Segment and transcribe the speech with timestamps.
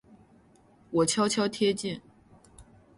[0.89, 2.01] 我悄悄贴近